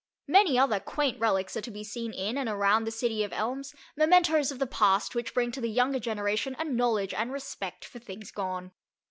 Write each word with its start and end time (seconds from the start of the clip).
Many 0.27 0.57
other 0.57 0.79
quaint 0.79 1.19
relics 1.19 1.55
are 1.55 1.61
to 1.61 1.69
be 1.69 1.83
seen 1.83 2.11
in 2.11 2.35
and 2.35 2.49
around 2.49 2.85
the 2.85 2.89
city 2.89 3.23
of 3.23 3.31
elms, 3.31 3.75
mementos 3.95 4.51
of 4.51 4.57
the 4.57 4.65
past 4.65 5.13
which 5.13 5.31
bring 5.35 5.51
to 5.51 5.61
the 5.61 5.69
younger 5.69 5.99
generation 5.99 6.55
a 6.57 6.65
knowledge 6.65 7.13
and 7.13 7.31
respect 7.31 7.85
for 7.85 7.99
things 7.99 8.31
gone. 8.31 8.71